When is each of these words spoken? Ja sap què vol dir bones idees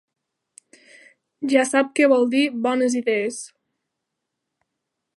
Ja 1.51 1.67
sap 1.73 1.93
què 2.01 2.09
vol 2.15 2.27
dir 2.33 2.43
bones 2.65 2.99
idees 3.03 3.41